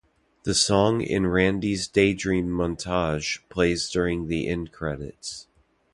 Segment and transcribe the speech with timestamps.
[0.45, 5.45] The song in Randy's daydream montage plays during the end credits.